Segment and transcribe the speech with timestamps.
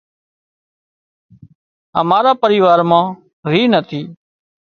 [1.99, 3.05] امارا پريوار مان
[3.51, 4.01] ريهَه نٿِي